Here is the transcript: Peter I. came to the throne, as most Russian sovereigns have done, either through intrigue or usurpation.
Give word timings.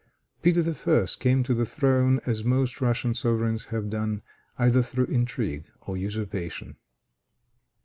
Peter 0.41 0.61
I. 0.67 1.05
came 1.19 1.43
to 1.43 1.53
the 1.53 1.63
throne, 1.63 2.19
as 2.25 2.43
most 2.43 2.81
Russian 2.81 3.13
sovereigns 3.13 3.65
have 3.65 3.91
done, 3.91 4.23
either 4.57 4.81
through 4.81 5.05
intrigue 5.05 5.65
or 5.81 5.95
usurpation. 5.95 6.77